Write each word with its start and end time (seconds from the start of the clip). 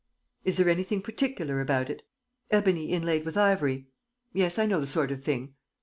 Is 0.45 0.57
there 0.57 0.67
anything 0.67 1.03
particular 1.03 1.61
about 1.61 1.87
it?... 1.91 2.01
Ebony 2.49 2.89
inlaid 2.89 3.23
with 3.23 3.37
ivory.... 3.37 3.85
Yes, 4.33 4.57
I 4.57 4.65
know 4.65 4.79
the 4.79 4.87
sort 4.87 5.11
of 5.11 5.21
thing. 5.23 5.53